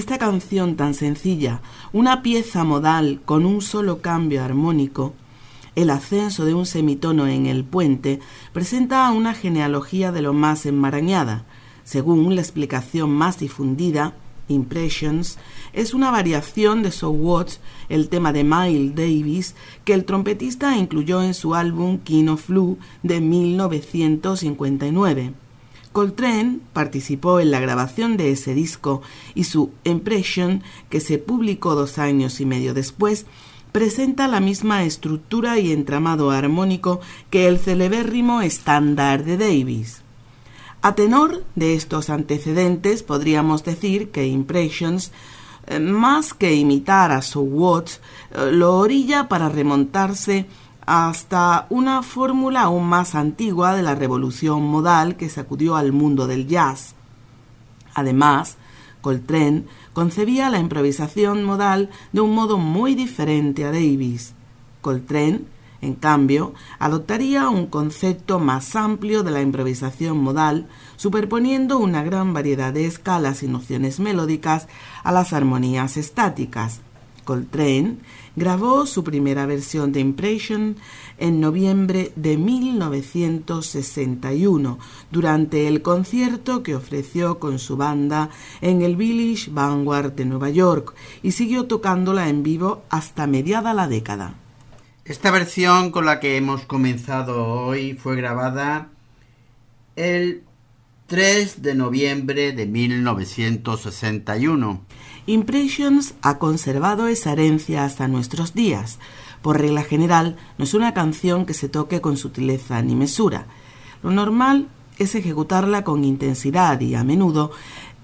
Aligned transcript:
Esta 0.00 0.16
canción 0.16 0.76
tan 0.76 0.94
sencilla, 0.94 1.60
una 1.92 2.22
pieza 2.22 2.64
modal 2.64 3.20
con 3.26 3.44
un 3.44 3.60
solo 3.60 4.00
cambio 4.00 4.42
armónico, 4.42 5.12
el 5.76 5.90
ascenso 5.90 6.46
de 6.46 6.54
un 6.54 6.64
semitono 6.64 7.26
en 7.26 7.44
el 7.44 7.64
puente, 7.64 8.18
presenta 8.54 9.10
una 9.10 9.34
genealogía 9.34 10.10
de 10.10 10.22
lo 10.22 10.32
más 10.32 10.64
enmarañada. 10.64 11.44
Según 11.84 12.34
la 12.34 12.40
explicación 12.40 13.10
más 13.10 13.40
difundida, 13.40 14.14
Impressions, 14.48 15.36
es 15.74 15.92
una 15.92 16.10
variación 16.10 16.82
de 16.82 16.92
So 16.92 17.10
What, 17.10 17.48
el 17.90 18.08
tema 18.08 18.32
de 18.32 18.42
Miles 18.42 18.94
Davis, 18.94 19.54
que 19.84 19.92
el 19.92 20.06
trompetista 20.06 20.78
incluyó 20.78 21.22
en 21.22 21.34
su 21.34 21.54
álbum 21.54 21.98
King 21.98 22.28
of 22.28 22.46
Flu 22.46 22.78
de 23.02 23.20
1959. 23.20 25.34
Coltrane 25.92 26.60
participó 26.72 27.40
en 27.40 27.50
la 27.50 27.60
grabación 27.60 28.16
de 28.16 28.30
ese 28.30 28.54
disco 28.54 29.02
y 29.34 29.44
su 29.44 29.72
Impression, 29.84 30.62
que 30.88 31.00
se 31.00 31.18
publicó 31.18 31.74
dos 31.74 31.98
años 31.98 32.40
y 32.40 32.46
medio 32.46 32.74
después, 32.74 33.26
presenta 33.72 34.28
la 34.28 34.40
misma 34.40 34.84
estructura 34.84 35.58
y 35.58 35.72
entramado 35.72 36.30
armónico 36.30 37.00
que 37.30 37.48
el 37.48 37.58
celebérrimo 37.58 38.42
estándar 38.42 39.24
de 39.24 39.36
Davis. 39.36 40.02
A 40.82 40.94
tenor 40.94 41.44
de 41.56 41.74
estos 41.74 42.08
antecedentes, 42.08 43.02
podríamos 43.02 43.64
decir 43.64 44.10
que 44.10 44.26
Impressions, 44.26 45.12
eh, 45.66 45.78
más 45.78 46.32
que 46.32 46.54
imitar 46.54 47.12
a 47.12 47.20
So 47.20 47.40
What, 47.40 47.86
eh, 48.30 48.50
lo 48.52 48.76
orilla 48.78 49.28
para 49.28 49.48
remontarse 49.48 50.46
hasta 50.92 51.66
una 51.70 52.02
fórmula 52.02 52.62
aún 52.62 52.88
más 52.88 53.14
antigua 53.14 53.76
de 53.76 53.82
la 53.84 53.94
revolución 53.94 54.64
modal 54.64 55.16
que 55.16 55.28
sacudió 55.28 55.76
al 55.76 55.92
mundo 55.92 56.26
del 56.26 56.48
jazz. 56.48 56.96
Además, 57.94 58.56
Coltrane 59.00 59.66
concebía 59.92 60.50
la 60.50 60.58
improvisación 60.58 61.44
modal 61.44 61.90
de 62.12 62.22
un 62.22 62.34
modo 62.34 62.58
muy 62.58 62.96
diferente 62.96 63.64
a 63.64 63.70
Davis. 63.70 64.34
Coltrane, 64.80 65.42
en 65.80 65.94
cambio, 65.94 66.54
adoptaría 66.80 67.48
un 67.50 67.66
concepto 67.66 68.40
más 68.40 68.74
amplio 68.74 69.22
de 69.22 69.30
la 69.30 69.42
improvisación 69.42 70.18
modal, 70.18 70.66
superponiendo 70.96 71.78
una 71.78 72.02
gran 72.02 72.34
variedad 72.34 72.72
de 72.72 72.86
escalas 72.86 73.44
y 73.44 73.46
nociones 73.46 74.00
melódicas 74.00 74.66
a 75.04 75.12
las 75.12 75.32
armonías 75.34 75.96
estáticas. 75.96 76.80
Coltrane 77.24 77.96
grabó 78.36 78.86
su 78.86 79.02
primera 79.04 79.46
versión 79.46 79.92
de 79.92 80.00
Impression 80.00 80.76
en 81.18 81.40
noviembre 81.40 82.12
de 82.16 82.36
1961 82.36 84.78
durante 85.10 85.68
el 85.68 85.80
concierto 85.82 86.62
que 86.62 86.74
ofreció 86.74 87.38
con 87.38 87.58
su 87.58 87.76
banda 87.76 88.30
en 88.60 88.80
el 88.82 88.96
Village 88.96 89.50
Vanguard 89.50 90.12
de 90.12 90.24
Nueva 90.24 90.48
York 90.50 90.94
y 91.22 91.32
siguió 91.32 91.66
tocándola 91.66 92.28
en 92.28 92.42
vivo 92.42 92.82
hasta 92.90 93.26
mediada 93.26 93.74
la 93.74 93.88
década. 93.88 94.34
Esta 95.04 95.30
versión 95.30 95.90
con 95.90 96.06
la 96.06 96.20
que 96.20 96.36
hemos 96.36 96.62
comenzado 96.62 97.44
hoy 97.44 97.94
fue 97.94 98.16
grabada 98.16 98.88
el 99.96 100.44
3 101.08 101.62
de 101.62 101.74
noviembre 101.74 102.52
de 102.52 102.66
1961 102.66 104.84
Impressions 105.26 106.14
ha 106.22 106.38
conservado 106.38 107.06
esa 107.06 107.32
herencia 107.32 107.84
hasta 107.84 108.08
nuestros 108.08 108.54
días. 108.54 108.98
Por 109.42 109.60
regla 109.60 109.82
general, 109.82 110.36
no 110.58 110.64
es 110.64 110.74
una 110.74 110.94
canción 110.94 111.46
que 111.46 111.54
se 111.54 111.68
toque 111.68 112.00
con 112.00 112.16
sutileza 112.16 112.82
ni 112.82 112.94
mesura. 112.94 113.46
Lo 114.02 114.10
normal 114.10 114.68
es 114.98 115.14
ejecutarla 115.14 115.84
con 115.84 116.04
intensidad 116.04 116.80
y 116.80 116.94
a 116.94 117.04
menudo 117.04 117.52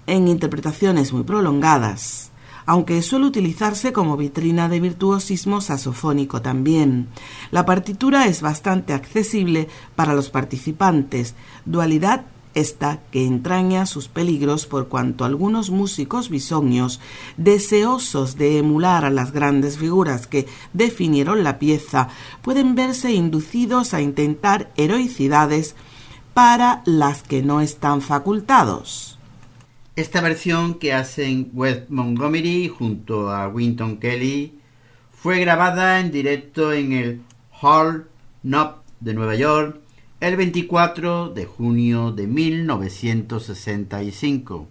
en 0.07 0.29
interpretaciones 0.29 1.13
muy 1.13 1.25
prolongadas, 1.25 2.31
aunque 2.65 3.03
suele 3.03 3.27
utilizarse 3.27 3.93
como 3.93 4.17
vitrina 4.17 4.69
de 4.69 4.81
virtuosismo 4.81 5.61
saxofónico 5.61 6.43
también. 6.43 7.09
La 7.51 7.67
partitura 7.67 8.27
es 8.27 8.41
bastante 8.41 8.93
accesible 8.93 9.69
para 9.95 10.15
los 10.15 10.31
participantes, 10.31 11.35
dualidad 11.65 12.25
esta 12.57 13.01
que 13.13 13.25
entraña 13.25 13.87
sus 13.87 14.09
peligros 14.09 14.67
por 14.67 14.89
cuanto 14.89 15.25
algunos 15.25 15.71
músicos 15.71 16.31
bisoños, 16.31 17.01
deseosos 17.37 18.37
de 18.37 18.59
emular 18.59 19.05
a 19.05 19.11
las 19.11 19.31
grandes 19.31 19.77
figuras 19.79 20.27
que 20.27 20.47
definieron 20.73 21.45
la 21.45 21.59
pieza, 21.59 22.09
pueden 22.43 22.75
verse 22.75 23.13
inducidos 23.13 23.95
a 23.95 24.01
intentar 24.01 24.73
heroicidades 24.77 25.77
para 26.33 26.83
las 26.87 27.23
que 27.23 27.43
no 27.43 27.61
están 27.61 28.01
facultados. 28.01 29.19
Esta 29.95 30.21
versión 30.21 30.75
que 30.75 30.95
hacen 30.95 31.51
Wes 31.53 31.89
Montgomery 31.91 32.69
junto 32.69 33.31
a 33.31 33.49
Winton 33.49 33.99
Kelly 33.99 34.59
fue 35.13 35.41
grabada 35.41 36.01
en 36.01 36.11
directo 36.11 36.73
en 36.73 36.93
el 36.93 37.21
Hall 37.61 38.07
Knob 38.43 38.77
de 39.01 39.15
Nueva 39.15 39.35
York 39.35 39.86
el 40.21 40.37
24 40.37 41.31
de 41.31 41.45
junio 41.45 42.13
de 42.13 42.27
1965. 42.27 44.67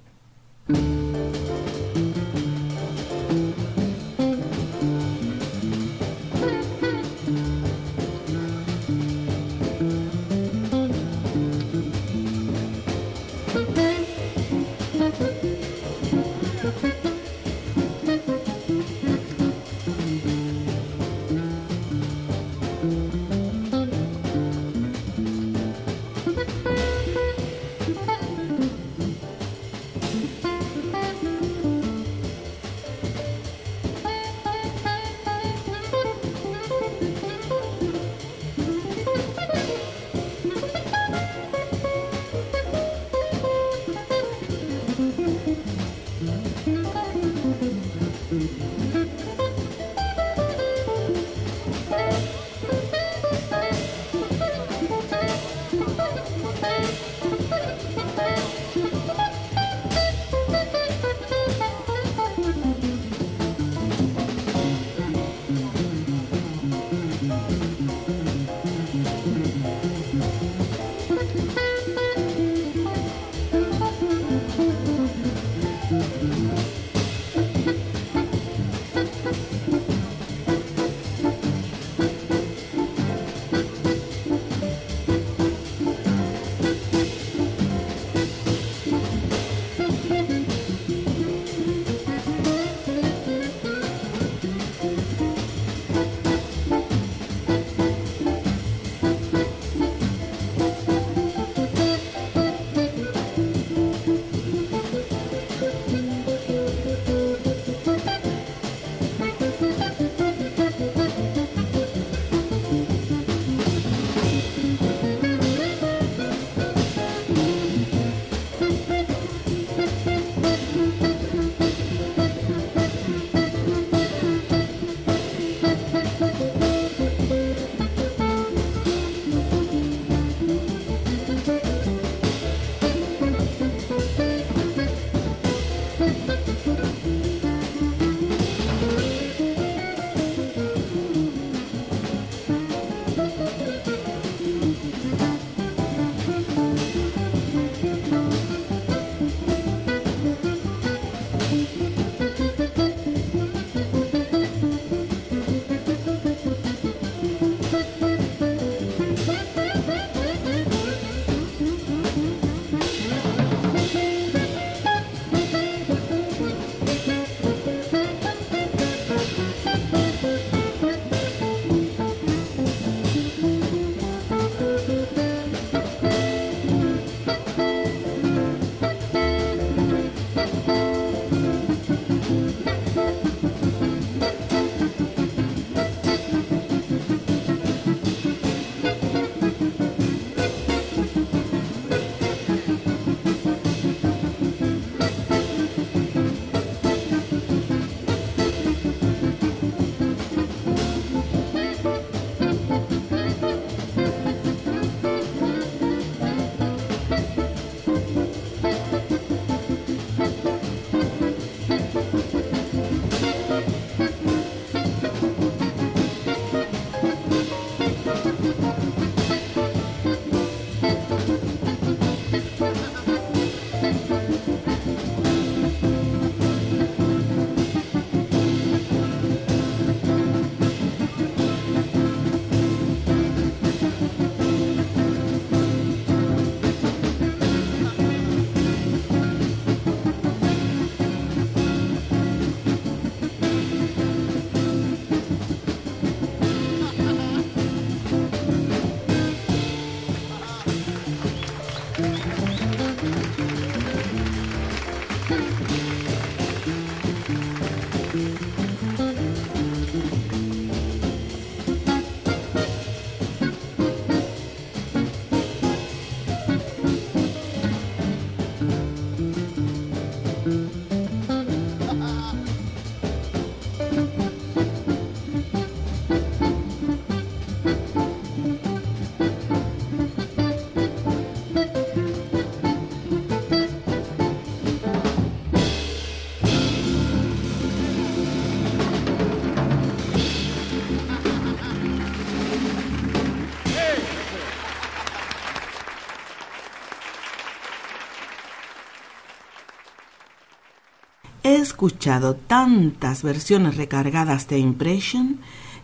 Escuchado 301.76 302.36
tantas 302.36 303.22
versiones 303.22 303.76
recargadas 303.76 304.48
de 304.48 304.60
Impression 304.60 305.40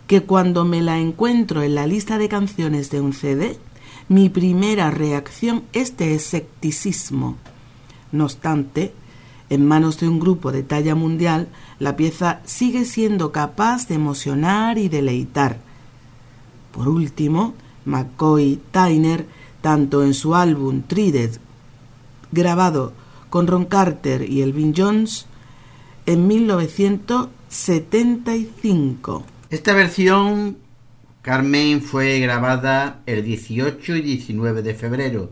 que 0.07 0.23
cuando 0.23 0.63
me 0.63 0.81
la 0.81 0.99
encuentro 0.99 1.63
en 1.63 1.75
la 1.75 1.85
lista 1.85 2.17
de 2.17 2.29
canciones 2.29 2.91
de 2.91 3.01
un 3.01 3.11
CD, 3.11 3.59
mi 4.07 4.29
primera 4.29 4.89
reacción 4.89 5.63
es 5.73 5.97
de 5.97 6.15
escepticismo. 6.15 7.35
No 8.13 8.23
obstante, 8.23 8.93
en 9.49 9.67
manos 9.67 9.99
de 9.99 10.07
un 10.07 10.21
grupo 10.21 10.53
de 10.53 10.63
talla 10.63 10.95
mundial, 10.95 11.49
la 11.77 11.97
pieza 11.97 12.39
sigue 12.45 12.85
siendo 12.85 13.33
capaz 13.33 13.89
de 13.89 13.95
emocionar 13.95 14.77
y 14.77 14.87
deleitar. 14.87 15.57
Por 16.71 16.87
último, 16.87 17.53
McCoy 17.83 18.61
Tyner, 18.71 19.25
tanto 19.59 20.03
en 20.03 20.13
su 20.13 20.35
álbum 20.35 20.83
Trident, 20.83 21.35
grabado 22.31 22.93
con 23.29 23.45
Ron 23.45 23.65
Carter 23.65 24.29
y 24.29 24.41
Elvin 24.41 24.73
Jones, 24.73 25.25
en 26.05 26.27
1975. 26.27 29.25
Esta 29.49 29.73
versión, 29.73 30.57
Carmen, 31.21 31.81
fue 31.81 32.19
grabada 32.19 33.01
el 33.05 33.23
18 33.23 33.95
y 33.97 34.01
19 34.01 34.61
de 34.61 34.73
febrero 34.73 35.29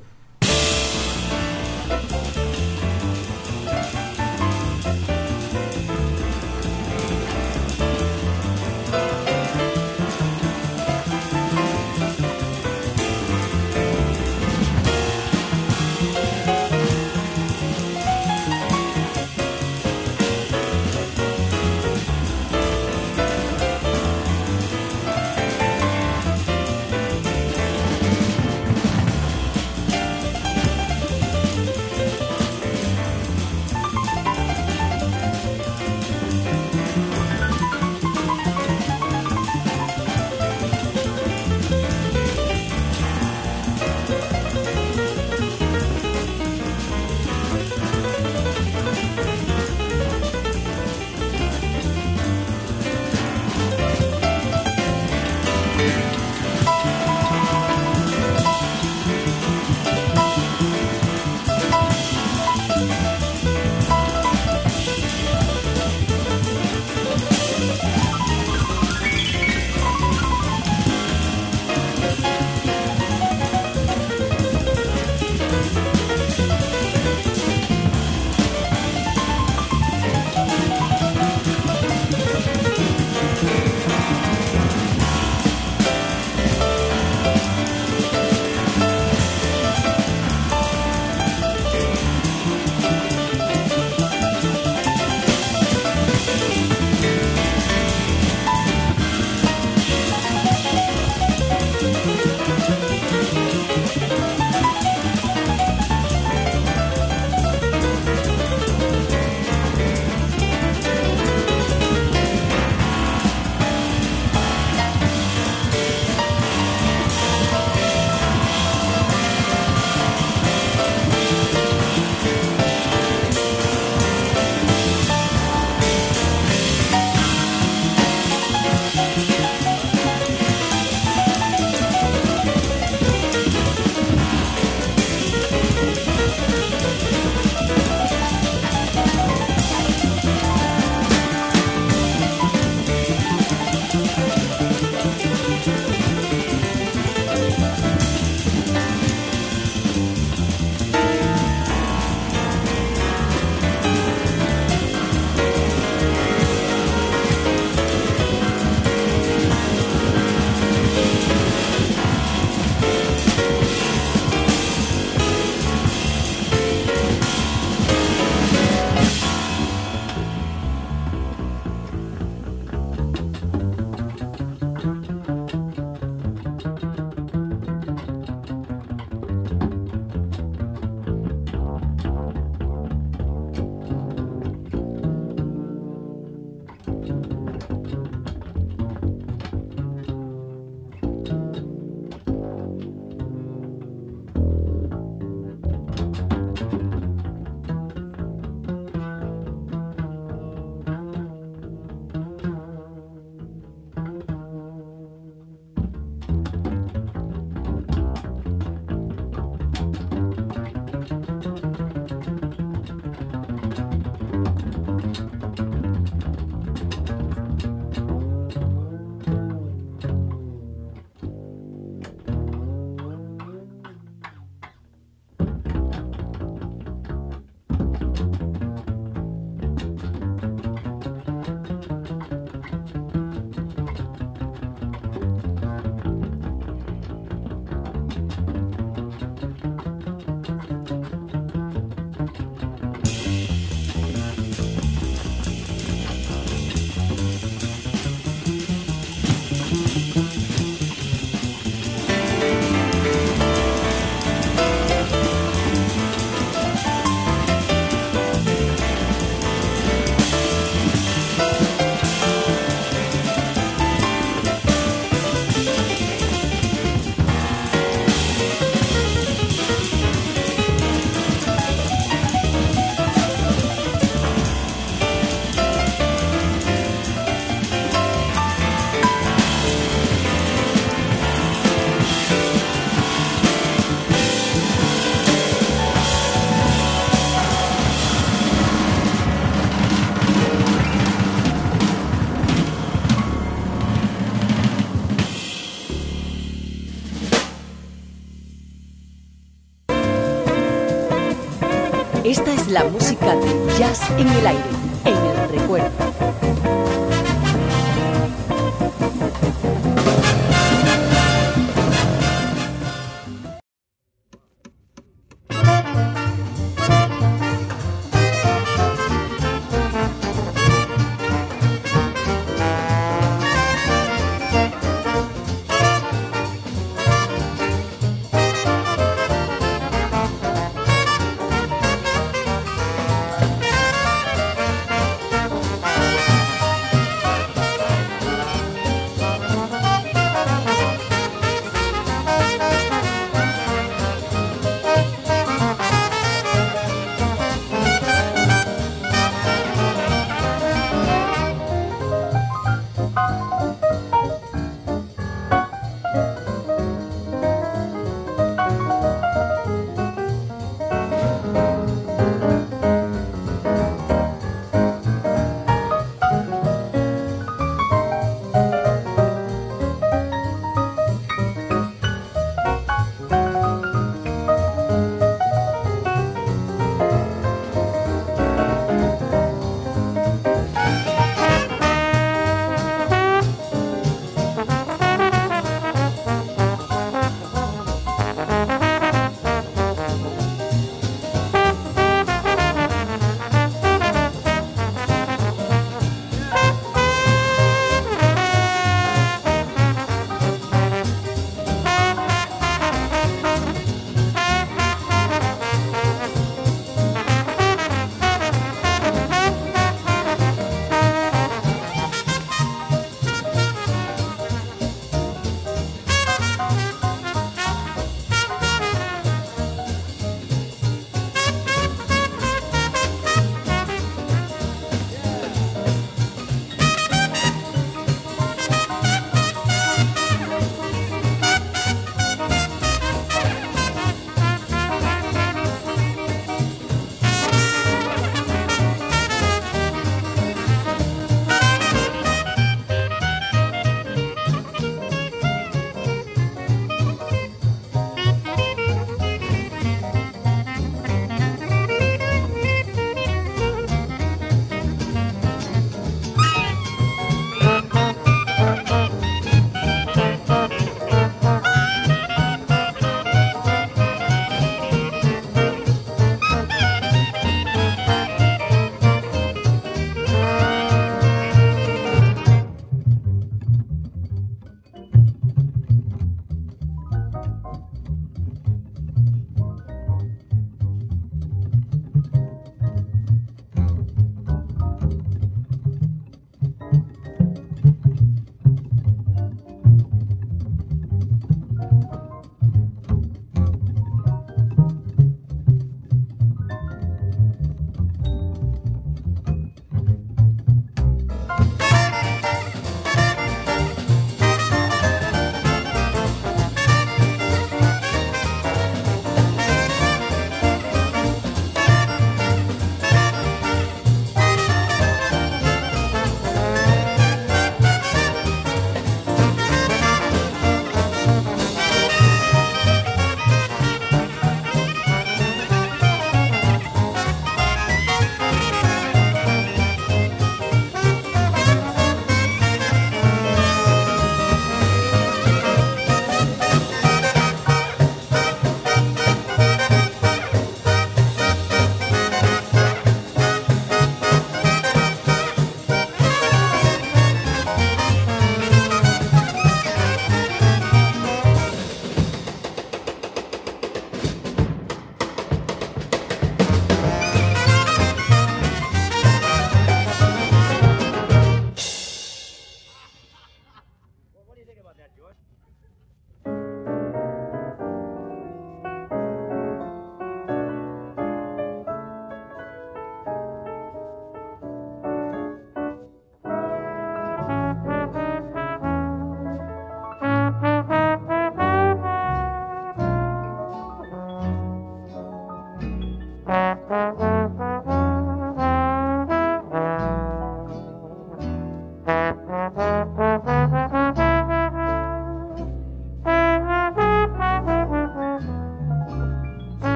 música 303.20 303.36
de 303.36 303.78
Jazz 303.78 304.10
en 304.18 304.28
el 304.28 304.48
aire, 304.48 304.69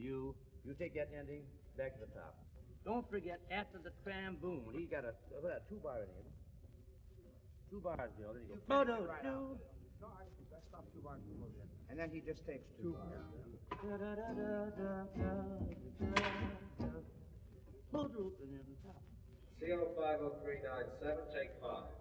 you, 0.00 0.34
you 0.64 0.74
take 0.74 0.94
that 0.94 1.08
ending 1.16 1.44
back 1.76 1.94
to 1.94 2.06
the 2.06 2.12
top. 2.16 2.34
Don't 2.84 3.08
forget 3.10 3.40
after 3.52 3.78
the 3.78 3.92
trombone, 4.02 4.72
he's 4.72 4.88
got 4.88 5.04
a, 5.04 5.12
what, 5.40 5.52
a 5.52 5.60
two 5.68 5.76
bar 5.84 6.00
in 6.00 6.08
him. 6.08 6.26
Two 7.70 7.80
bars, 7.80 8.10
Bill. 8.18 8.32
There 8.32 8.42
you 8.42 8.48
go. 8.48 8.56
No, 8.66 8.82
no, 8.82 9.06
no. 9.22 9.60
And 11.90 11.98
then 11.98 12.10
he 12.10 12.20
just 12.20 12.46
takes 12.46 12.64
two. 12.80 12.96
CO 19.60 19.92
five 19.94 20.18
oh 20.22 20.32
three 20.42 20.60
nine 20.64 20.88
seven, 21.02 21.24
take 21.36 21.52
five. 21.60 21.99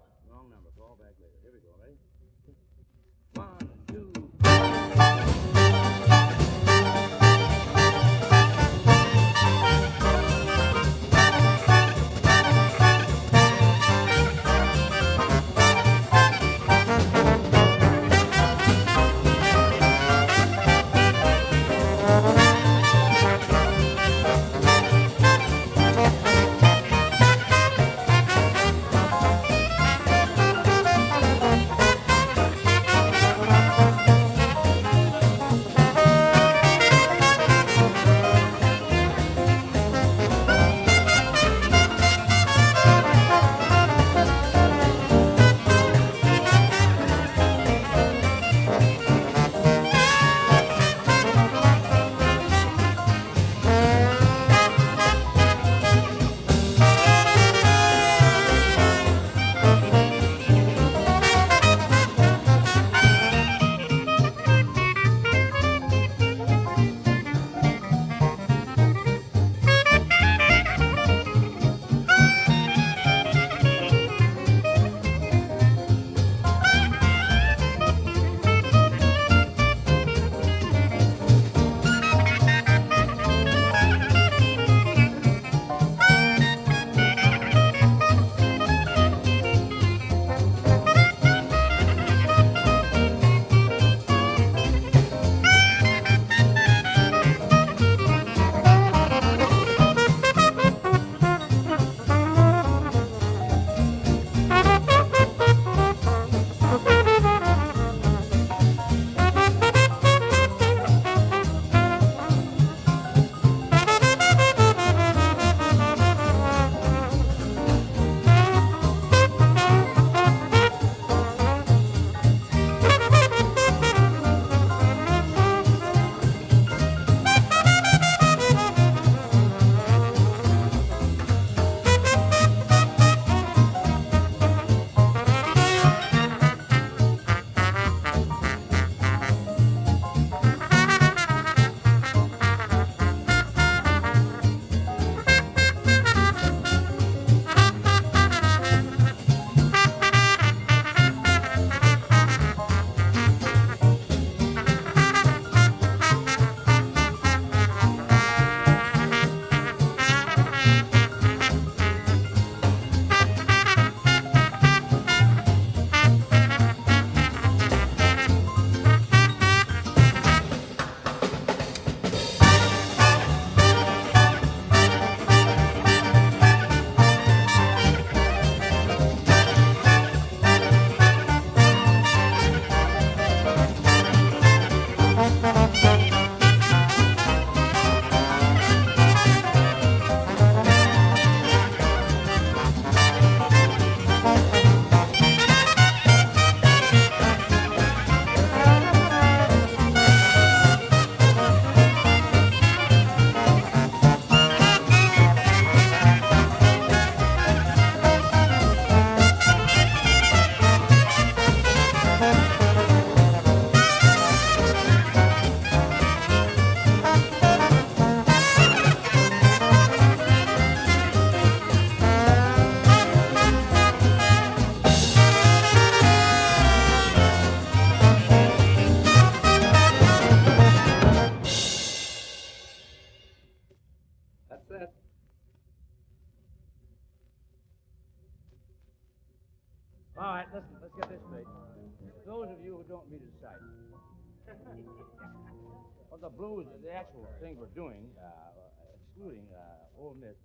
Excluding 249.69 249.97
uh, 249.97 250.01
Old 250.01 250.19
Miss, 250.19 250.37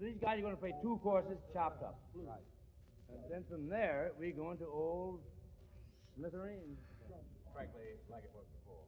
these 0.00 0.16
guys 0.20 0.38
are 0.38 0.42
going 0.42 0.54
to 0.54 0.60
play 0.60 0.74
two 0.82 0.98
courses 1.02 1.38
chopped 1.52 1.82
up. 1.82 1.98
Right. 2.14 2.40
And 3.10 3.18
then 3.30 3.44
from 3.50 3.68
there, 3.68 4.12
we 4.18 4.30
go 4.30 4.50
into 4.50 4.66
Old 4.66 5.20
Smithereens. 6.16 6.78
Frankly, 7.52 7.98
like 8.08 8.24
it 8.24 8.32
was 8.32 8.46
before. 8.62 8.86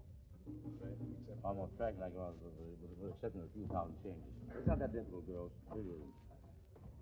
Almost 1.45 1.76
track 1.76 1.95
like 2.01 2.14
it 2.14 2.18
was, 2.18 2.35
with, 2.41 2.55
with, 2.55 2.78
with, 2.78 2.95
with 3.03 3.11
exception 3.18 3.43
of 3.43 3.51
a 3.51 3.53
few 3.53 3.66
thousand 3.66 3.99
changes. 4.07 4.30
It's 4.55 4.66
not 4.66 4.78
that 4.78 4.95
difficult, 4.95 5.26
girls. 5.26 5.51
Really 5.74 5.99
isn't. 5.99 6.14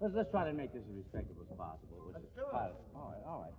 Let's, 0.00 0.14
let's 0.16 0.30
try 0.32 0.48
to 0.48 0.56
make 0.56 0.72
this 0.72 0.80
as 0.80 0.96
respectable 0.96 1.44
as 1.44 1.52
possible. 1.52 2.00
Let's 2.08 2.24
do 2.32 2.40
it. 2.40 2.72
All 2.96 3.12
right, 3.12 3.22
all 3.28 3.40
right. 3.44 3.56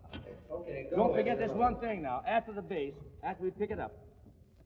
Okay, 0.49 0.89
go 0.89 0.97
Don't 0.97 1.13
ahead. 1.13 1.21
forget 1.21 1.37
this 1.37 1.53
one 1.53 1.77
thing 1.77 2.01
now. 2.01 2.25
After 2.25 2.51
the 2.51 2.65
bass, 2.65 2.97
after 3.23 3.43
we 3.45 3.51
pick 3.51 3.69
it 3.69 3.79
up, 3.79 3.93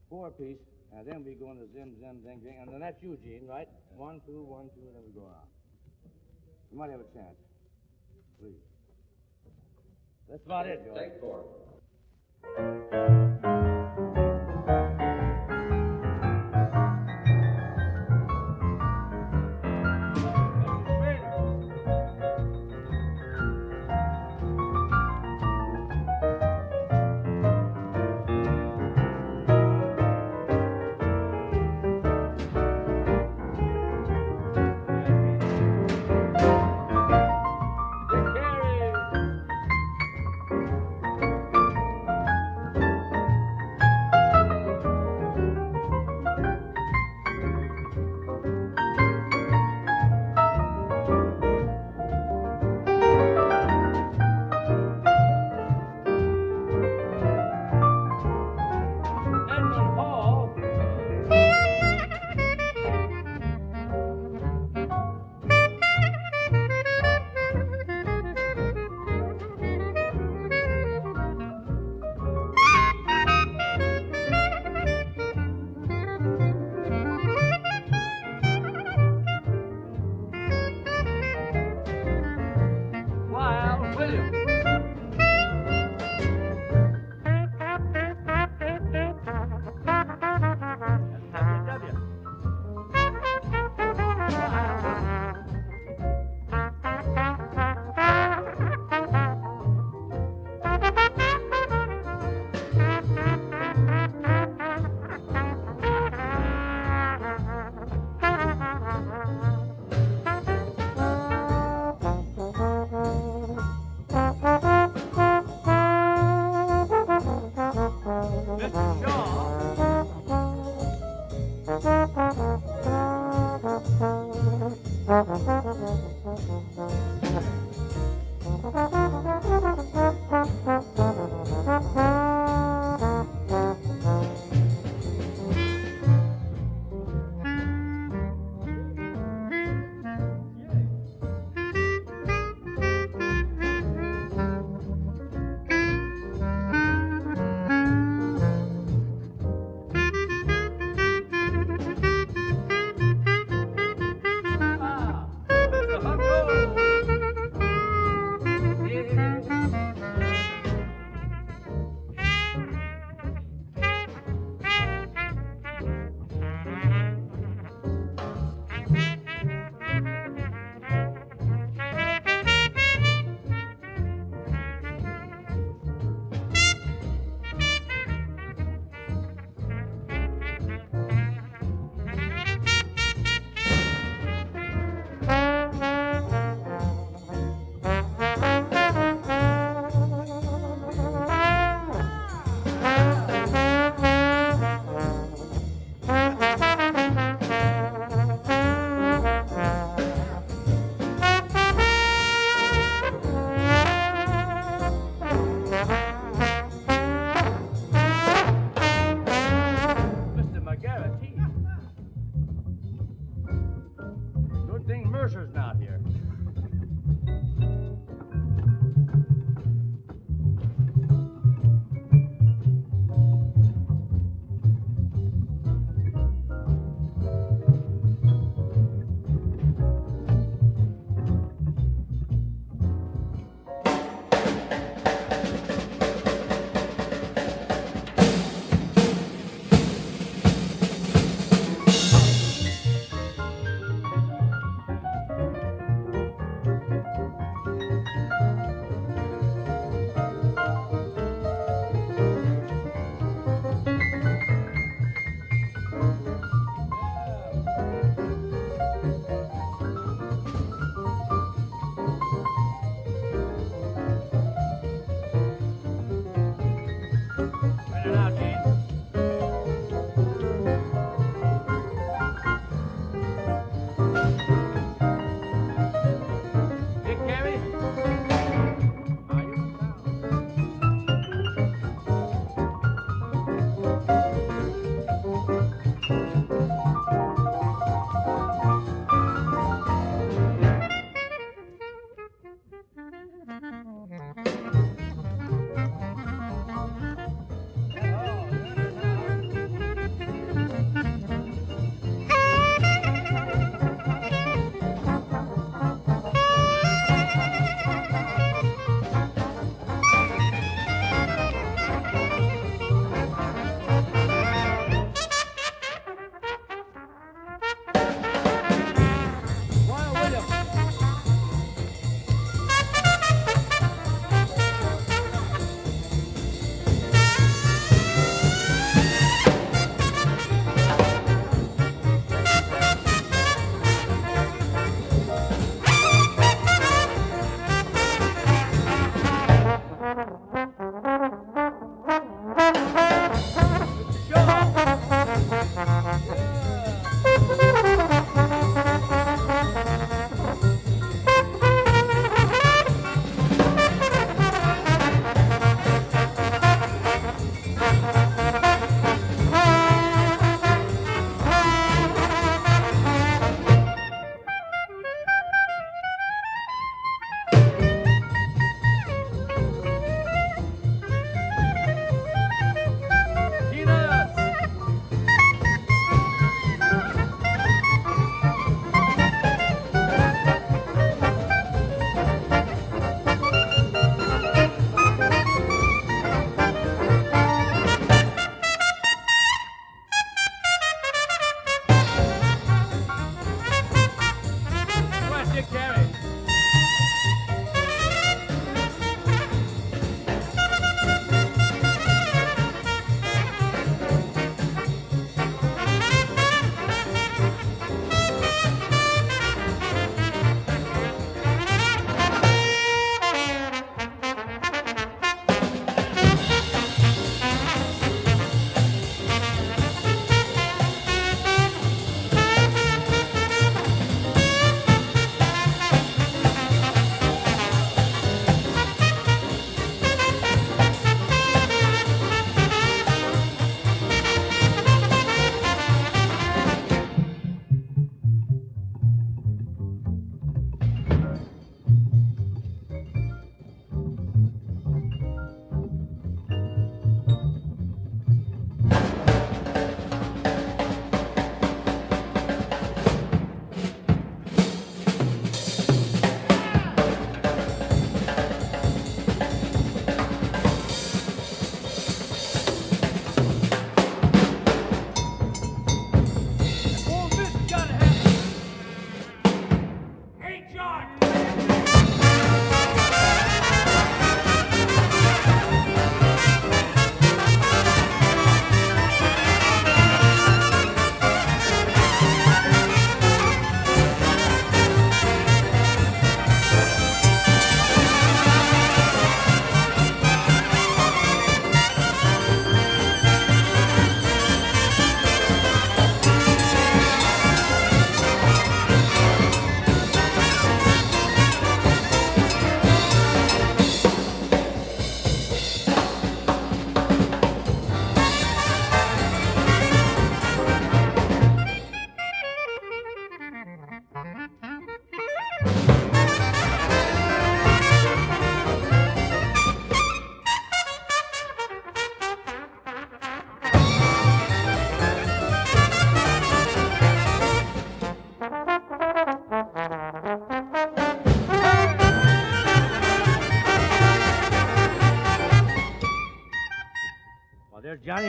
four 0.08 0.30
piece, 0.32 0.56
and 0.96 1.06
then 1.06 1.24
we 1.24 1.34
go 1.34 1.50
into 1.50 1.66
zim, 1.72 1.94
zim, 2.00 2.22
zing, 2.24 2.40
zing, 2.42 2.56
and 2.60 2.72
then 2.72 2.80
that's 2.80 3.02
Eugene, 3.02 3.46
right? 3.46 3.68
One, 3.96 4.20
two, 4.26 4.42
one, 4.42 4.70
two, 4.74 4.86
and 4.86 4.96
then 4.96 5.02
we 5.04 5.12
go 5.12 5.26
on. 5.26 5.46
You 6.72 6.78
might 6.78 6.90
have 6.90 7.00
a 7.00 7.14
chance. 7.14 7.36
Please. 8.40 8.62
That's 10.28 10.44
about 10.44 10.66
it, 10.66 10.84
George. 10.84 10.98
Take 10.98 11.20
four. 11.20 11.44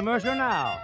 emotional. 0.07 0.76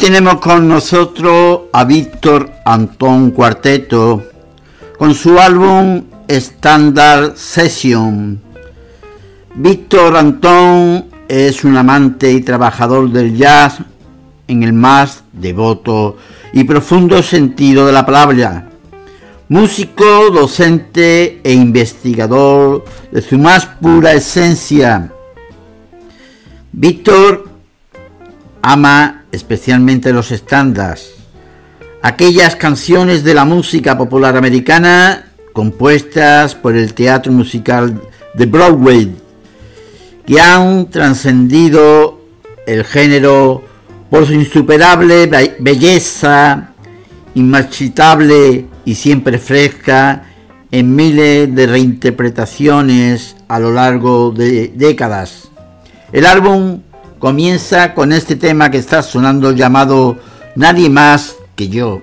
Tenemos 0.00 0.36
con 0.36 0.66
nosotros 0.66 1.60
a 1.74 1.84
Víctor 1.84 2.50
Antón 2.64 3.32
Cuarteto 3.32 4.22
con 4.98 5.14
su 5.14 5.38
álbum 5.38 6.04
Standard 6.26 7.36
Session. 7.36 8.40
Víctor 9.56 10.16
Antón 10.16 11.04
es 11.28 11.64
un 11.64 11.76
amante 11.76 12.32
y 12.32 12.40
trabajador 12.40 13.10
del 13.10 13.36
jazz 13.36 13.80
en 14.48 14.62
el 14.62 14.72
más 14.72 15.22
devoto 15.34 16.16
y 16.54 16.64
profundo 16.64 17.22
sentido 17.22 17.84
de 17.86 17.92
la 17.92 18.06
palabra. 18.06 18.70
Músico, 19.50 20.30
docente 20.30 21.42
e 21.44 21.52
investigador 21.52 22.86
de 23.12 23.20
su 23.20 23.36
más 23.36 23.66
pura 23.66 24.14
esencia. 24.14 25.12
Víctor 26.72 27.50
ama 28.62 29.19
especialmente 29.32 30.12
los 30.12 30.30
estándares, 30.32 31.14
aquellas 32.02 32.56
canciones 32.56 33.24
de 33.24 33.34
la 33.34 33.44
música 33.44 33.96
popular 33.96 34.36
americana 34.36 35.26
compuestas 35.52 36.54
por 36.54 36.76
el 36.76 36.94
teatro 36.94 37.32
musical 37.32 38.00
de 38.34 38.46
Broadway, 38.46 39.14
que 40.26 40.40
han 40.40 40.88
trascendido 40.90 42.20
el 42.66 42.84
género 42.84 43.64
por 44.10 44.26
su 44.26 44.34
insuperable 44.34 45.28
belleza, 45.58 46.72
inmarchitable 47.34 48.66
y 48.84 48.94
siempre 48.94 49.38
fresca 49.38 50.24
en 50.70 50.94
miles 50.94 51.54
de 51.54 51.66
reinterpretaciones 51.66 53.36
a 53.48 53.58
lo 53.58 53.72
largo 53.72 54.30
de 54.30 54.72
décadas. 54.74 55.50
El 56.12 56.26
álbum 56.26 56.80
comienza 57.20 57.94
con 57.94 58.12
este 58.12 58.34
tema 58.34 58.70
que 58.70 58.78
está 58.78 59.02
sonando 59.02 59.52
llamado 59.52 60.18
Nadie 60.56 60.90
más 60.90 61.36
que 61.54 61.68
yo. 61.68 62.02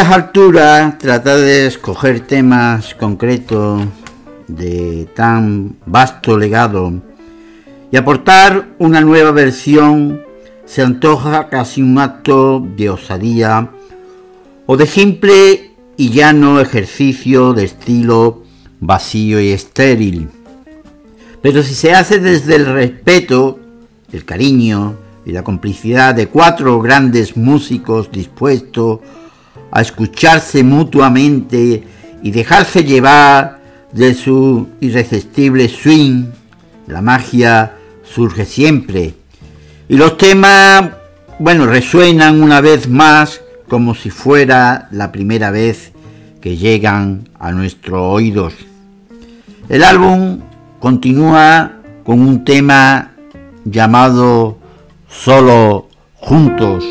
Estas 0.00 0.16
alturas, 0.16 0.96
tratar 0.96 1.40
de 1.40 1.66
escoger 1.66 2.20
temas 2.20 2.94
concretos 2.94 3.82
de 4.48 5.06
tan 5.14 5.76
vasto 5.84 6.38
legado 6.38 6.94
y 7.92 7.98
aportar 7.98 8.68
una 8.78 9.02
nueva 9.02 9.30
versión 9.30 10.22
se 10.64 10.80
antoja 10.80 11.50
casi 11.50 11.82
un 11.82 11.98
acto 11.98 12.66
de 12.78 12.88
osadía 12.88 13.72
o 14.64 14.78
de 14.78 14.86
simple 14.86 15.72
y 15.98 16.08
llano 16.08 16.60
ejercicio 16.60 17.52
de 17.52 17.64
estilo 17.64 18.44
vacío 18.80 19.38
y 19.38 19.50
estéril. 19.50 20.30
Pero 21.42 21.62
si 21.62 21.74
se 21.74 21.92
hace 21.92 22.20
desde 22.20 22.56
el 22.56 22.64
respeto, 22.64 23.60
el 24.12 24.24
cariño 24.24 24.94
y 25.26 25.32
la 25.32 25.44
complicidad 25.44 26.14
de 26.14 26.28
cuatro 26.28 26.80
grandes 26.80 27.36
músicos 27.36 28.10
dispuestos 28.10 29.00
a 29.70 29.80
escucharse 29.80 30.62
mutuamente 30.62 31.84
y 32.22 32.30
dejarse 32.30 32.84
llevar 32.84 33.60
de 33.92 34.14
su 34.14 34.68
irresistible 34.80 35.68
swing, 35.68 36.26
la 36.86 37.02
magia 37.02 37.76
surge 38.02 38.44
siempre. 38.44 39.14
Y 39.88 39.96
los 39.96 40.16
temas, 40.16 40.90
bueno, 41.38 41.66
resuenan 41.66 42.42
una 42.42 42.60
vez 42.60 42.88
más 42.88 43.40
como 43.68 43.94
si 43.94 44.10
fuera 44.10 44.88
la 44.90 45.12
primera 45.12 45.50
vez 45.50 45.92
que 46.40 46.56
llegan 46.56 47.28
a 47.38 47.52
nuestros 47.52 48.00
oídos. 48.00 48.54
El 49.68 49.84
álbum 49.84 50.40
continúa 50.80 51.72
con 52.04 52.20
un 52.20 52.44
tema 52.44 53.12
llamado 53.64 54.58
Solo 55.08 55.88
Juntos. 56.14 56.84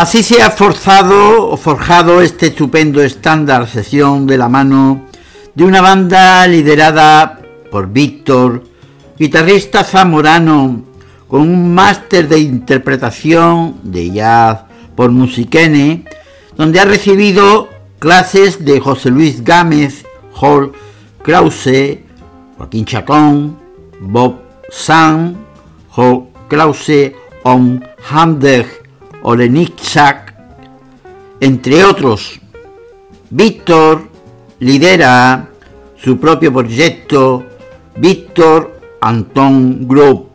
Así 0.00 0.22
se 0.22 0.40
ha 0.40 0.50
forzado 0.50 1.50
o 1.50 1.58
forjado 1.58 2.22
este 2.22 2.46
estupendo 2.46 3.02
estándar 3.02 3.68
sesión 3.68 4.26
de 4.26 4.38
la 4.38 4.48
mano 4.48 5.02
de 5.54 5.62
una 5.62 5.82
banda 5.82 6.46
liderada 6.46 7.38
por 7.70 7.92
Víctor, 7.92 8.64
guitarrista 9.18 9.84
zamorano 9.84 10.84
con 11.28 11.42
un 11.42 11.74
máster 11.74 12.28
de 12.28 12.38
interpretación 12.38 13.78
de 13.82 14.10
jazz 14.10 14.60
por 14.96 15.10
Musiquene, 15.10 16.06
donde 16.56 16.80
ha 16.80 16.86
recibido 16.86 17.68
clases 17.98 18.64
de 18.64 18.80
José 18.80 19.10
Luis 19.10 19.44
Gámez, 19.44 20.06
Hall 20.40 20.72
Krause, 21.22 21.98
Joaquín 22.56 22.86
Chacón, 22.86 23.58
Bob 24.00 24.36
Sam, 24.70 25.36
Hall 25.94 26.26
Krause, 26.48 27.12
On 27.42 27.84
Hamdeg, 28.10 28.79
Olenikchak, 29.22 30.34
entre 31.40 31.84
otros. 31.84 32.40
Víctor 33.30 34.08
lidera 34.58 35.48
su 35.96 36.18
propio 36.18 36.52
proyecto, 36.52 37.44
Víctor 37.96 38.80
Anton 39.00 39.86
Group, 39.86 40.28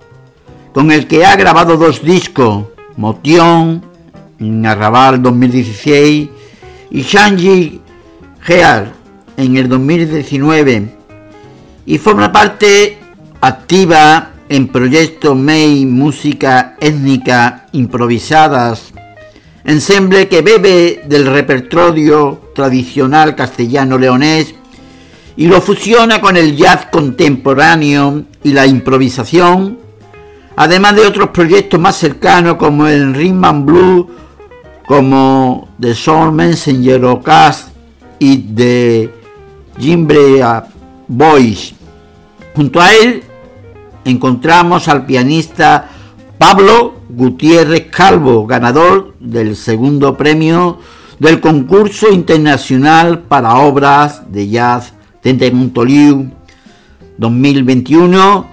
con 0.73 0.91
el 0.91 1.07
que 1.07 1.25
ha 1.25 1.35
grabado 1.35 1.77
dos 1.77 2.03
discos, 2.03 2.65
Motion 2.97 3.83
en 4.39 4.65
Arrabal 4.65 5.21
2016 5.21 6.29
y 6.91 7.01
Shanji 7.01 7.81
Gear 8.41 8.93
en 9.37 9.57
el 9.57 9.67
2019 9.67 10.95
y 11.85 11.97
forma 11.97 12.31
parte 12.31 12.97
activa 13.41 14.31
en 14.49 14.67
proyectos 14.67 15.35
May 15.35 15.85
Música 15.85 16.75
Étnica 16.79 17.67
Improvisadas, 17.71 18.93
ensemble 19.63 20.27
que 20.27 20.41
bebe 20.41 21.03
del 21.07 21.25
repertorio 21.25 22.51
tradicional 22.53 23.35
castellano-leonés 23.35 24.53
y 25.37 25.47
lo 25.47 25.61
fusiona 25.61 26.21
con 26.21 26.37
el 26.37 26.55
jazz 26.55 26.87
contemporáneo 26.91 28.23
y 28.43 28.53
la 28.53 28.65
improvisación 28.65 29.85
además 30.55 30.95
de 30.95 31.05
otros 31.05 31.29
proyectos 31.29 31.79
más 31.79 31.97
cercanos 31.97 32.55
como 32.55 32.87
el 32.87 33.13
Rhythm 33.13 33.43
and 33.43 33.65
Blue, 33.65 34.09
como 34.87 35.69
The 35.79 35.93
Soul 35.93 36.31
Messenger 36.31 37.03
o 37.05 37.21
Cast 37.21 37.69
y 38.19 38.37
The 38.37 39.09
Jimbrea 39.79 40.67
Boys. 41.07 41.73
Junto 42.55 42.79
a 42.79 42.93
él 42.93 43.23
encontramos 44.05 44.87
al 44.87 45.05
pianista 45.05 45.89
Pablo 46.37 47.01
Gutiérrez 47.09 47.87
Calvo, 47.89 48.45
ganador 48.45 49.15
del 49.19 49.55
segundo 49.55 50.15
premio 50.15 50.79
del 51.19 51.39
concurso 51.39 52.11
internacional 52.11 53.19
para 53.23 53.55
obras 53.55 54.31
de 54.31 54.47
jazz 54.49 54.93
de 55.23 55.51
Montoliu 55.51 56.31
2021 57.17 58.47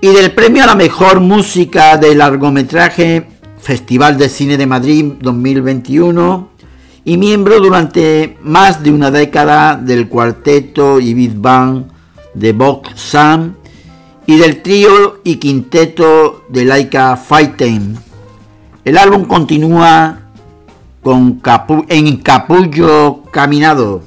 y 0.00 0.08
del 0.08 0.32
premio 0.32 0.62
a 0.62 0.66
la 0.66 0.74
mejor 0.74 1.20
música 1.20 1.98
de 1.98 2.14
largometraje 2.14 3.28
Festival 3.60 4.16
de 4.16 4.28
Cine 4.30 4.56
de 4.56 4.66
Madrid 4.66 5.12
2021 5.20 6.48
y 7.04 7.16
miembro 7.18 7.60
durante 7.60 8.38
más 8.42 8.82
de 8.82 8.90
una 8.90 9.10
década 9.10 9.76
del 9.76 10.08
cuarteto 10.08 10.98
y 11.00 11.12
big 11.12 11.34
band 11.34 11.90
de 12.32 12.52
Box 12.52 12.92
Sam 12.94 13.56
y 14.28 14.36
del 14.36 14.60
trío 14.60 15.20
y 15.24 15.36
quinteto 15.36 16.44
de 16.50 16.66
Laika 16.66 17.16
Fighting. 17.16 17.96
El 18.84 18.98
álbum 18.98 19.24
continúa 19.24 20.20
con 21.02 21.40
en 21.88 22.18
Capullo 22.18 23.22
Caminado. 23.32 24.02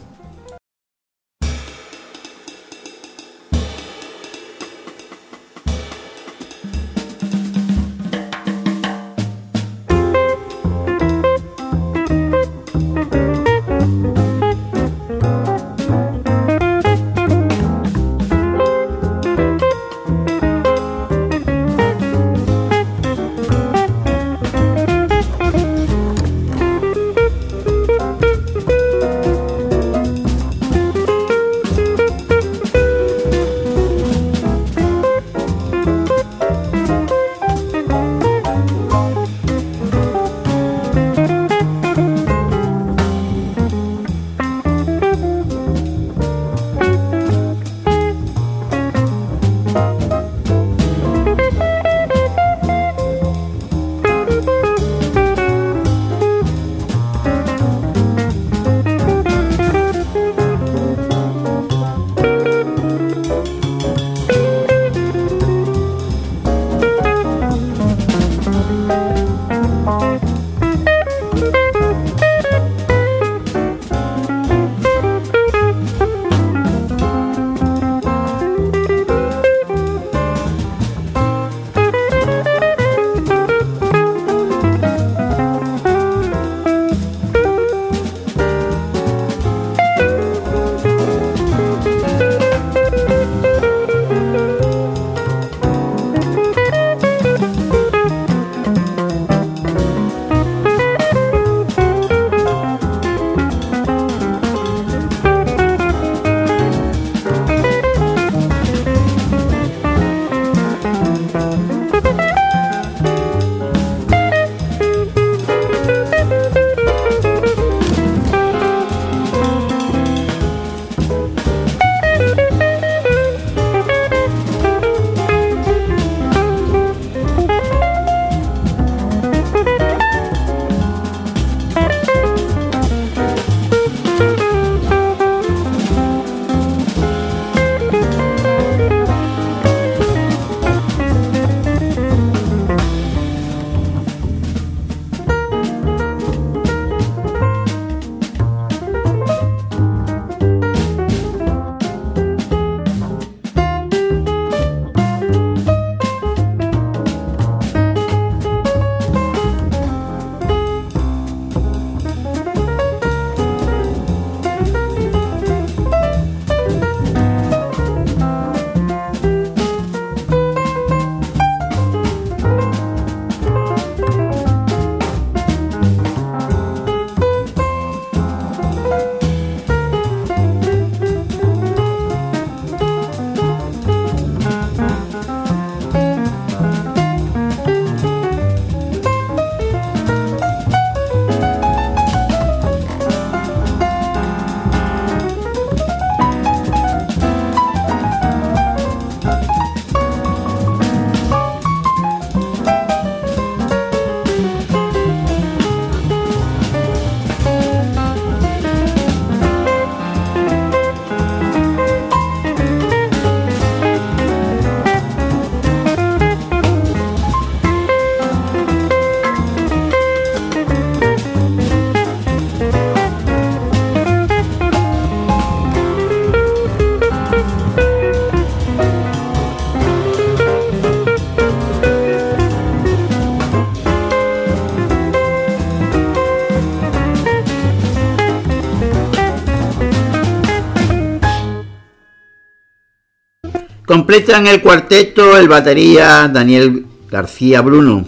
Completan 244.11 244.45
el 244.45 244.61
cuarteto 244.61 245.37
el 245.37 245.47
batería 245.47 246.27
Daniel 246.27 246.85
García 247.09 247.61
Bruno, 247.61 248.03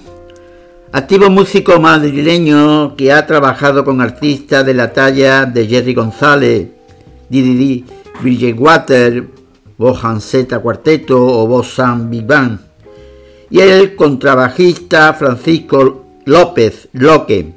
activo 0.91 1.29
músico 1.29 1.79
madrileño 1.79 2.97
que 2.97 3.13
ha 3.13 3.25
trabajado 3.25 3.85
con 3.85 4.01
artistas 4.01 4.65
de 4.65 4.73
la 4.73 4.91
talla 4.91 5.45
de 5.45 5.65
Jerry 5.65 5.93
González, 5.93 6.67
Didi 7.29 7.85
Bridgewater, 8.21 9.29
Bohan 9.77 10.19
Z 10.19 10.59
Cuarteto 10.59 11.25
o 11.25 11.47
Bosan 11.47 12.09
Big 12.09 12.25
Band, 12.25 12.59
y 13.49 13.61
el 13.61 13.95
contrabajista 13.95 15.13
Francisco 15.13 16.03
López 16.25 16.89
Loque, 16.91 17.53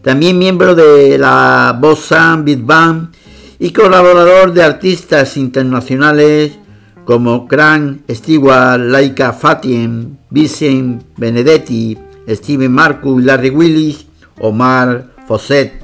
también 0.00 0.38
miembro 0.38 0.74
de 0.74 1.18
la 1.18 1.76
Bosan 1.78 2.46
Big 2.46 2.62
Band 2.64 3.14
y 3.58 3.72
colaborador 3.72 4.54
de 4.54 4.62
artistas 4.62 5.36
internacionales 5.36 6.59
como 7.04 7.46
Cran, 7.48 8.02
Stewart, 8.08 8.78
Laika 8.78 9.32
Fatien, 9.32 10.18
Vincent 10.30 11.02
Benedetti, 11.16 11.98
Steven 12.28 12.70
Marcus, 12.70 13.24
Larry 13.24 13.50
Willis, 13.50 14.06
Omar 14.40 15.06
Fosset. 15.26 15.79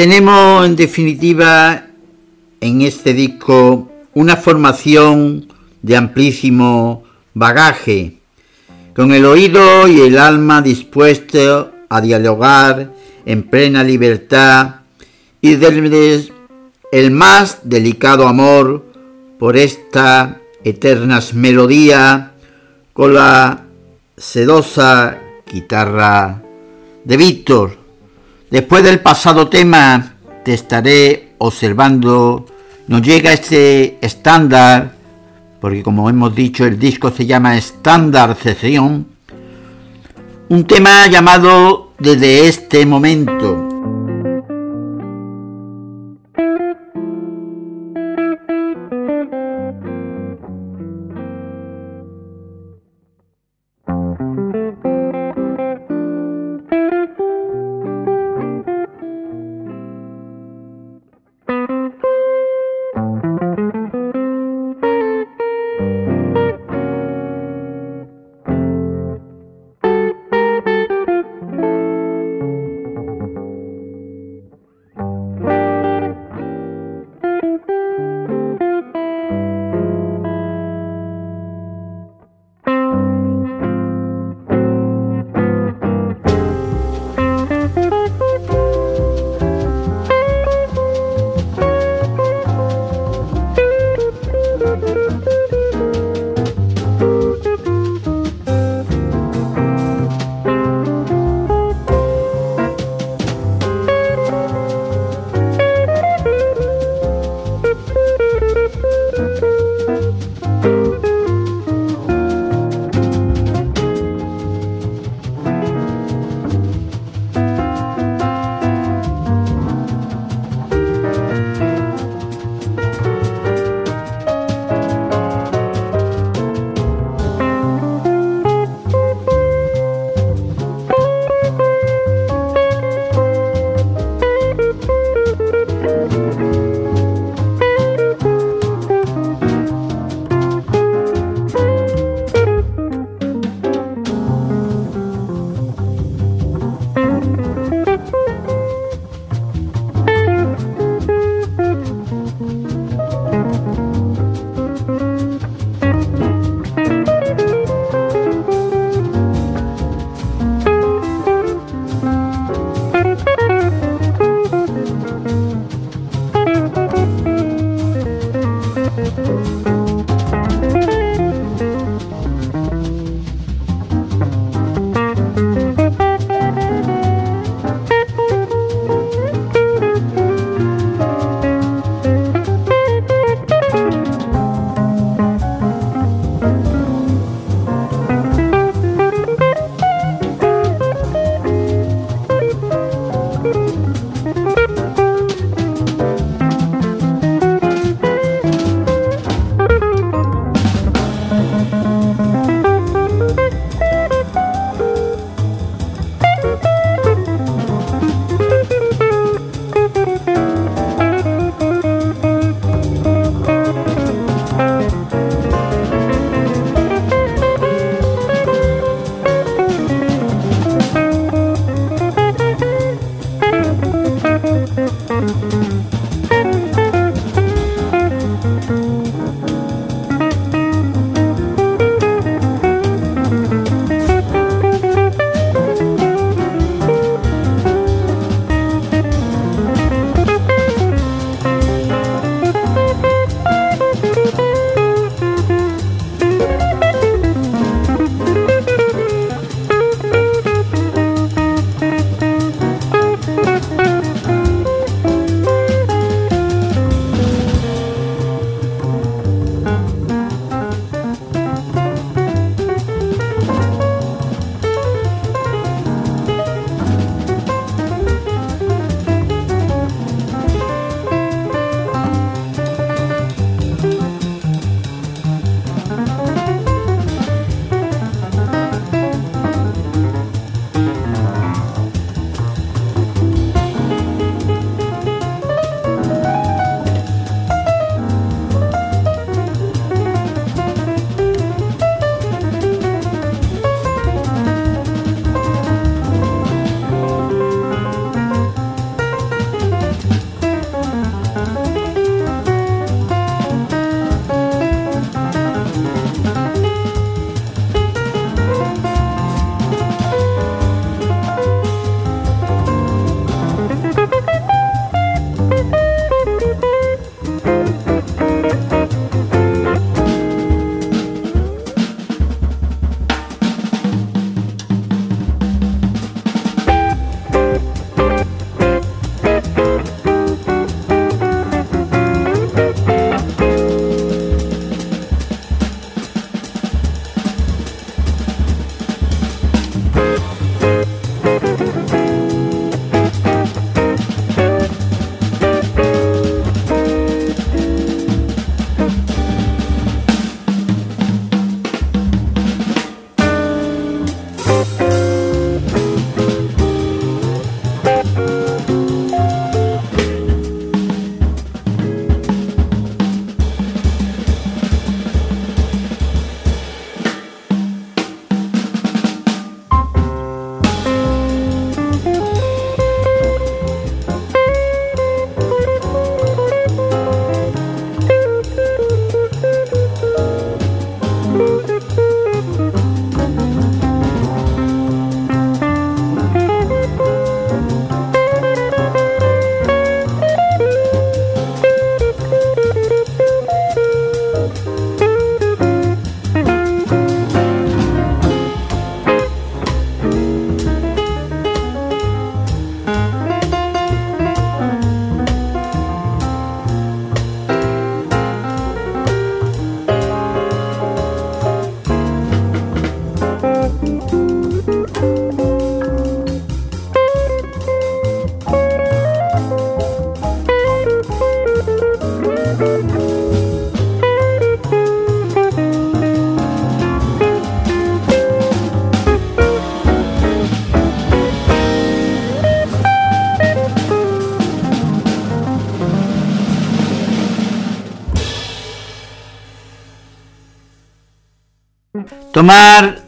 Tenemos 0.00 0.64
en 0.64 0.76
definitiva 0.76 1.84
en 2.58 2.80
este 2.80 3.12
disco 3.12 3.92
una 4.14 4.34
formación 4.36 5.52
de 5.82 5.94
amplísimo 5.94 7.04
bagaje, 7.34 8.16
con 8.96 9.12
el 9.12 9.26
oído 9.26 9.86
y 9.88 10.00
el 10.00 10.16
alma 10.16 10.62
dispuestos 10.62 11.66
a 11.90 12.00
dialogar 12.00 12.94
en 13.26 13.42
plena 13.42 13.84
libertad 13.84 14.76
y 15.42 15.56
del 15.56 16.32
el 16.92 17.10
más 17.10 17.58
delicado 17.64 18.26
amor 18.26 18.86
por 19.38 19.58
esta 19.58 20.40
eternas 20.64 21.34
melodía 21.34 22.32
con 22.94 23.12
la 23.12 23.66
sedosa 24.16 25.18
guitarra 25.52 26.40
de 27.04 27.16
Víctor. 27.18 27.79
Después 28.50 28.82
del 28.82 28.98
pasado 28.98 29.48
tema 29.48 30.14
te 30.44 30.54
estaré 30.54 31.34
observando, 31.38 32.46
nos 32.88 33.00
llega 33.00 33.32
este 33.32 33.98
estándar, 34.00 34.92
porque 35.60 35.84
como 35.84 36.10
hemos 36.10 36.34
dicho 36.34 36.66
el 36.66 36.76
disco 36.76 37.12
se 37.12 37.26
llama 37.26 37.56
Estándar 37.56 38.36
Sesión, 38.36 39.06
un 40.48 40.64
tema 40.64 41.06
llamado 41.06 41.92
Desde 42.00 42.48
este 42.48 42.84
momento. 42.86 43.69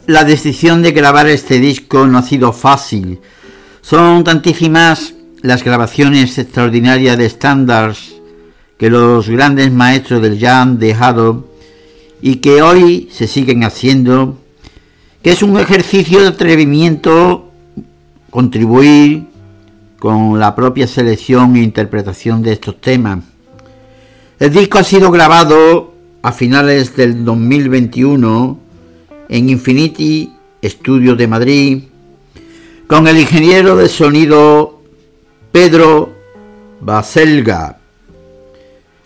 La 0.05 0.23
decisión 0.23 0.81
de 0.81 0.91
grabar 0.91 1.27
este 1.27 1.59
disco 1.59 2.07
no 2.07 2.17
ha 2.17 2.21
sido 2.21 2.53
fácil. 2.53 3.19
Son 3.81 4.23
tantísimas 4.23 5.15
las 5.41 5.65
grabaciones 5.65 6.37
extraordinarias 6.37 7.17
de 7.17 7.25
estándares 7.25 8.15
que 8.77 8.89
los 8.89 9.27
grandes 9.27 9.69
maestros 9.71 10.21
del 10.21 10.39
jazz 10.39 10.61
han 10.61 10.79
dejado 10.79 11.49
y 12.21 12.37
que 12.37 12.61
hoy 12.61 13.09
se 13.11 13.27
siguen 13.27 13.65
haciendo, 13.65 14.37
que 15.21 15.31
es 15.31 15.43
un 15.43 15.59
ejercicio 15.59 16.21
de 16.21 16.27
atrevimiento 16.27 17.51
contribuir 18.29 19.25
con 19.99 20.39
la 20.39 20.55
propia 20.55 20.87
selección 20.87 21.57
e 21.57 21.63
interpretación 21.63 22.43
de 22.43 22.53
estos 22.53 22.79
temas. 22.79 23.19
El 24.39 24.53
disco 24.53 24.77
ha 24.77 24.83
sido 24.83 25.11
grabado 25.11 25.93
a 26.21 26.31
finales 26.31 26.95
del 26.95 27.25
2021 27.25 28.62
en 29.29 29.49
Infinity 29.49 30.31
Studio 30.63 31.15
de 31.15 31.27
Madrid 31.27 31.83
con 32.87 33.07
el 33.07 33.19
ingeniero 33.19 33.75
de 33.75 33.89
sonido 33.89 34.81
Pedro 35.51 36.13
Baselga. 36.81 37.79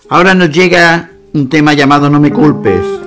Ahora 0.09 0.33
nos 0.33 0.51
llega 0.51 1.11
un 1.33 1.49
tema 1.49 1.73
llamado 1.73 2.09
No 2.09 2.19
me 2.19 2.31
culpes. 2.31 3.06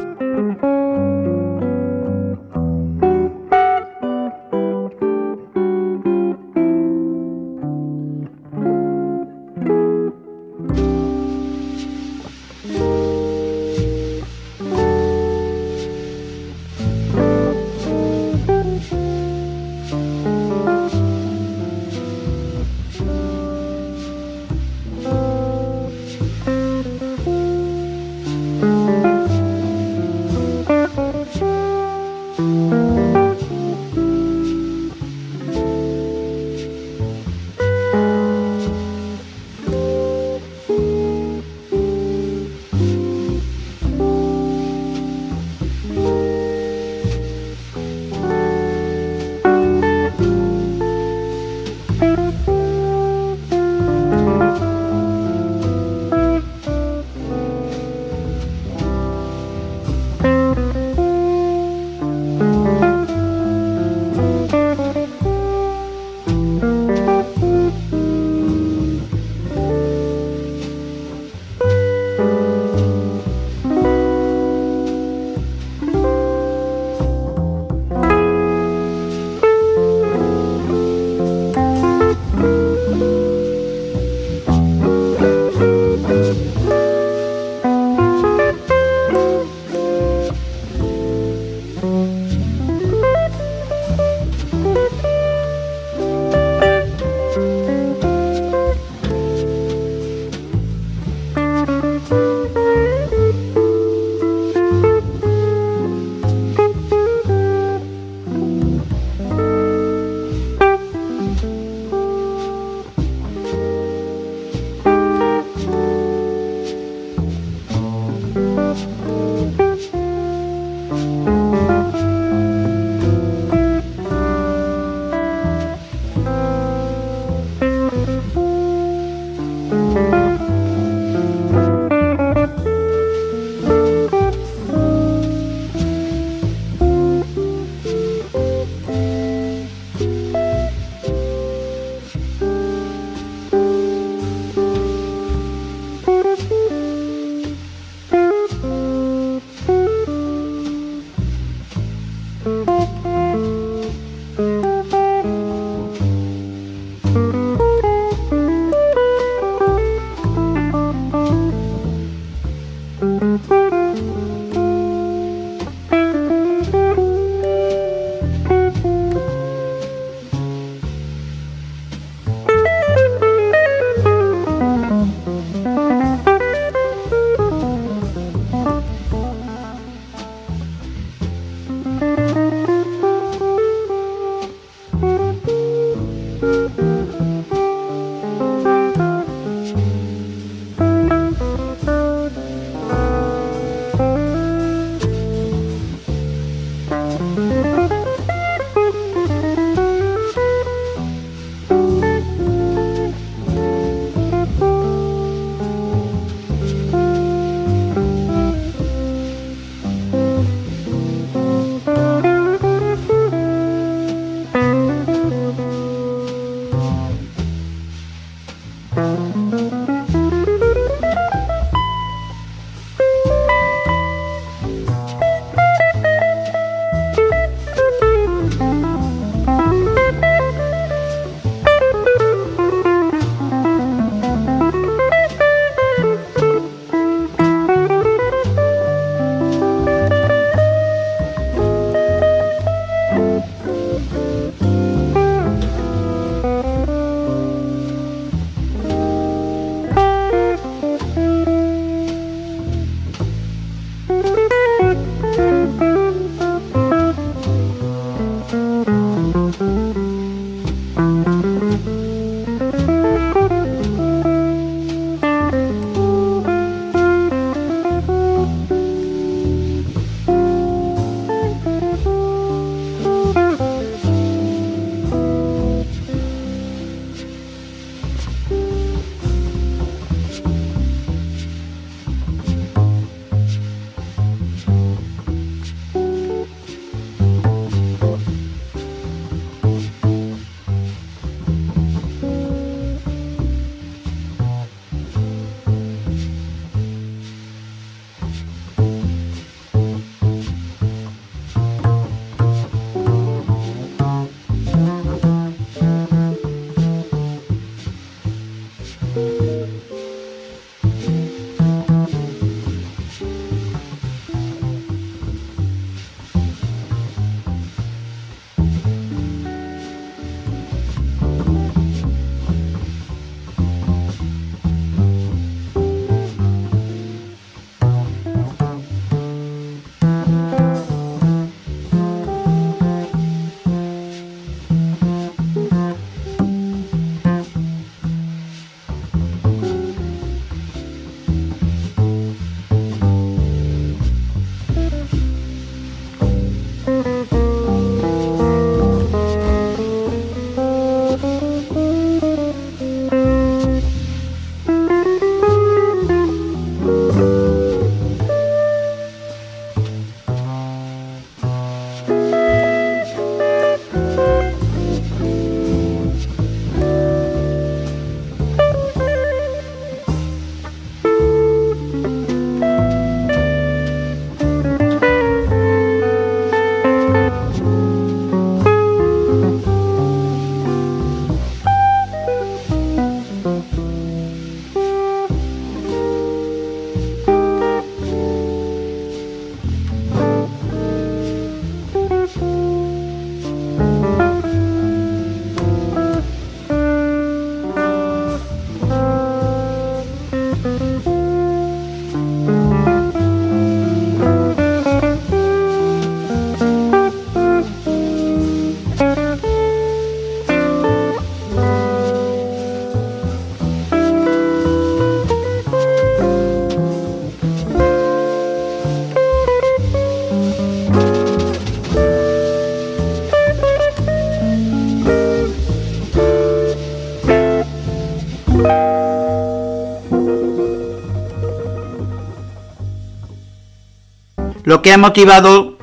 Lo 434.71 434.83
que 434.83 434.93
ha 434.93 434.99
motivado 434.99 435.77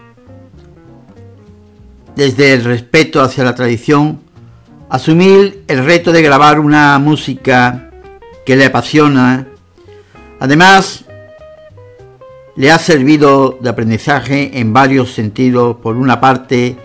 desde 2.16 2.54
el 2.54 2.64
respeto 2.64 3.22
hacia 3.22 3.44
la 3.44 3.54
tradición 3.54 4.22
asumir 4.88 5.66
el 5.68 5.84
reto 5.84 6.14
de 6.14 6.22
grabar 6.22 6.58
una 6.58 6.98
música 6.98 7.92
que 8.46 8.56
le 8.56 8.64
apasiona. 8.64 9.46
Además, 10.40 11.04
le 12.56 12.72
ha 12.72 12.80
servido 12.80 13.58
de 13.60 13.68
aprendizaje 13.68 14.58
en 14.58 14.72
varios 14.72 15.12
sentidos. 15.12 15.76
Por 15.84 15.98
una 15.98 16.22
parte, 16.22 16.78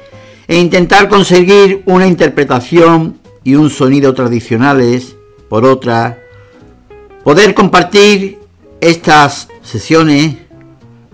e 0.49 0.59
intentar 0.59 1.09
conseguir 1.09 1.85
una 1.87 2.09
interpretación 2.09 3.21
y 3.45 3.55
un 3.55 3.71
sonido 3.71 4.13
tradicionales. 4.13 5.15
Por 5.49 5.65
otra, 5.65 6.19
poder 7.23 7.55
compartir 7.55 8.41
estas 8.81 9.47
sesiones 9.63 10.43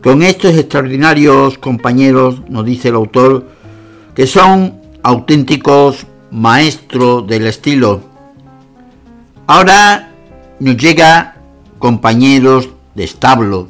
con 0.03 0.23
estos 0.23 0.57
extraordinarios 0.57 1.59
compañeros, 1.59 2.43
nos 2.49 2.65
dice 2.65 2.89
el 2.89 2.95
autor, 2.95 3.47
que 4.15 4.27
son 4.27 4.81
auténticos 5.03 6.07
maestros 6.31 7.27
del 7.27 7.47
estilo. 7.47 8.01
Ahora 9.47 10.11
nos 10.61 10.77
llega 10.77 11.37
compañeros 11.79 12.69
de 12.95 13.05
establo. 13.05 13.69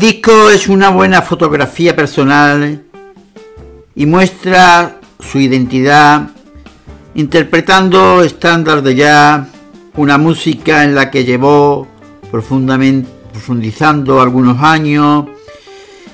Disco 0.00 0.48
es 0.48 0.66
una 0.66 0.88
buena 0.88 1.20
fotografía 1.20 1.94
personal 1.94 2.82
y 3.94 4.06
muestra 4.06 4.98
su 5.18 5.38
identidad 5.38 6.30
interpretando 7.14 8.22
estándar 8.22 8.80
de 8.80 8.94
jazz, 8.94 9.46
una 9.96 10.16
música 10.16 10.84
en 10.84 10.94
la 10.94 11.10
que 11.10 11.24
llevó 11.24 11.86
profundamente 12.30 13.10
profundizando 13.30 14.22
algunos 14.22 14.62
años 14.62 15.26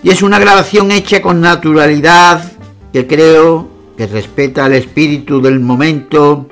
y 0.03 0.11
es 0.11 0.21
una 0.21 0.41
grabación 0.41 0.91
hecha 0.91 1.23
con 1.23 1.41
naturalidad 1.41 2.43
que 2.93 3.07
creo 3.07 3.69
que 3.97 4.09
respeta 4.09 4.67
el 4.67 4.73
espíritu 4.73 5.41
del 5.41 5.61
momento 5.61 6.49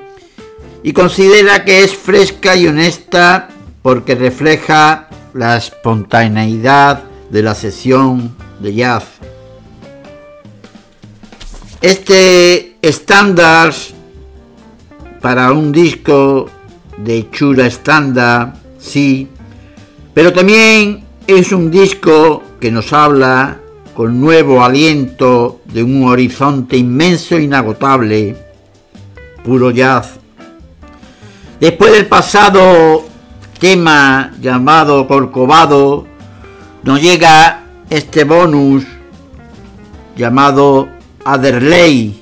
y 0.83 0.93
considera 0.93 1.65
que 1.65 1.83
es 1.83 1.93
fresca 1.97 2.55
y 2.55 2.67
honesta 2.67 3.49
porque 3.81 4.15
refleja 4.15 5.09
la 5.33 5.57
espontaneidad 5.57 7.03
de 7.29 7.43
la 7.43 7.55
sesión 7.55 8.35
de 8.59 8.73
jazz. 8.73 9.05
Este 11.81 12.77
estándar 12.81 13.73
para 15.21 15.51
un 15.51 15.71
disco 15.71 16.49
de 16.97 17.29
chura 17.31 17.67
estándar, 17.67 18.53
sí, 18.79 19.27
pero 20.13 20.31
también 20.31 21.03
es 21.27 21.51
un 21.51 21.69
disco 21.71 22.43
que 22.59 22.71
nos 22.71 22.93
habla 22.93 23.59
con 23.95 24.19
nuevo 24.19 24.63
aliento 24.63 25.61
de 25.65 25.83
un 25.83 26.05
horizonte 26.05 26.77
inmenso 26.77 27.37
e 27.37 27.43
inagotable, 27.43 28.35
puro 29.43 29.71
jazz. 29.71 30.19
Después 31.59 31.93
del 31.93 32.07
pasado 32.07 33.05
tema 33.59 34.33
llamado 34.41 35.07
Corcovado, 35.07 36.05
nos 36.85 37.01
llega 37.01 37.63
este 37.89 38.25
bonus 38.25 38.85
llamado 40.15 40.87
Aderley 41.25 42.21